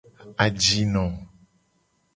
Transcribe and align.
Ajino. 0.43 1.05